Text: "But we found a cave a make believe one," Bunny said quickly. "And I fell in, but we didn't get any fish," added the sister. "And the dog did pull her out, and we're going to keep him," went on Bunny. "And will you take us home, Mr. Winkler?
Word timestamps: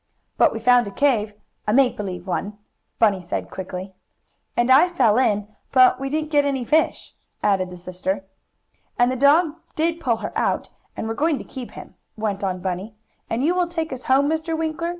"But 0.35 0.51
we 0.51 0.57
found 0.57 0.87
a 0.87 0.91
cave 0.91 1.35
a 1.67 1.73
make 1.73 1.95
believe 1.95 2.25
one," 2.25 2.57
Bunny 2.97 3.21
said 3.21 3.51
quickly. 3.51 3.93
"And 4.57 4.71
I 4.71 4.89
fell 4.89 5.19
in, 5.19 5.47
but 5.71 5.99
we 5.99 6.09
didn't 6.09 6.31
get 6.31 6.43
any 6.43 6.65
fish," 6.65 7.13
added 7.43 7.69
the 7.69 7.77
sister. 7.77 8.25
"And 8.97 9.11
the 9.11 9.15
dog 9.15 9.57
did 9.75 9.99
pull 10.01 10.17
her 10.25 10.33
out, 10.35 10.69
and 10.97 11.07
we're 11.07 11.13
going 11.13 11.37
to 11.37 11.43
keep 11.43 11.69
him," 11.73 11.93
went 12.17 12.43
on 12.43 12.61
Bunny. 12.61 12.95
"And 13.29 13.43
will 13.43 13.47
you 13.63 13.69
take 13.69 13.93
us 13.93 14.05
home, 14.05 14.27
Mr. 14.27 14.57
Winkler? 14.57 14.89